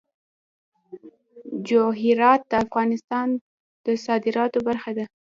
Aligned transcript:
جواهرات 1.67 2.41
د 2.51 2.53
افغانستان 2.65 3.27
د 3.85 3.87
صادراتو 4.05 4.59
برخه 4.67 4.91
ده. 4.97 5.05